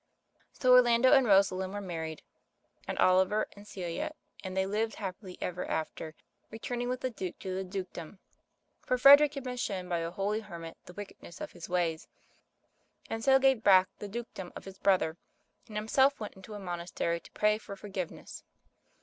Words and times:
So 0.53 0.71
Orlando 0.73 1.13
and 1.13 1.27
Rosalind 1.27 1.73
were 1.73 1.79
married, 1.79 2.23
and 2.87 2.97
Oliver 2.97 3.47
and 3.55 3.67
Celia 3.67 4.15
and 4.43 4.57
they 4.57 4.65
lived 4.65 4.95
happy 4.95 5.37
ever 5.39 5.63
after, 5.67 6.15
returning 6.49 6.89
wit!i 6.89 7.01
the 7.01 7.11
Duke 7.11 7.37
to 7.37 7.53
the 7.53 7.63
dukedom. 7.63 8.17
For 8.81 8.97
Frederick 8.97 9.35
had 9.35 9.43
been 9.43 9.57
shown 9.57 9.87
by 9.87 9.99
a 9.99 10.09
holy 10.09 10.39
hermit 10.39 10.77
the 10.85 10.93
wick 10.93 11.15
edness 11.21 11.39
of 11.39 11.51
his 11.51 11.69
ways, 11.69 12.07
and 13.11 13.23
so 13.23 13.37
gave 13.37 13.61
back 13.61 13.89
the 13.99 14.07
dukedom 14.07 14.51
of 14.55 14.65
his 14.65 14.79
brother 14.79 15.17
and 15.67 15.75
himself 15.77 16.19
went 16.19 16.33
into 16.33 16.55
a 16.55 16.59
monastery 16.59 17.19
to 17.19 17.31
pray 17.33 17.59
for 17.59 17.75
forgiveness. 17.75 18.43